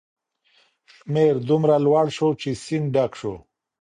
شمیر 0.93 1.35
دومره 1.49 1.75
لوړ 1.85 2.05
شو 2.17 2.29
چې 2.41 2.49
سیند 2.63 2.87
ډک 2.95 3.11
شو. 3.19 3.33